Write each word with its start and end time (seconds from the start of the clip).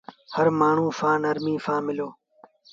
هر 0.35 0.47
مآڻهوٚݩ 0.59 0.95
سآݩ 0.99 1.19
نرمي 1.23 1.55
سآݩ 1.65 1.85
ملو۔ 1.87 2.09